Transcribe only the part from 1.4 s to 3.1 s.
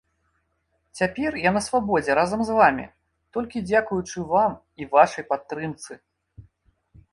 я на свабодзе разам з вамі,